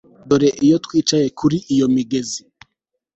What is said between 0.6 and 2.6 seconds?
iyo twicaye kuli iyo migezi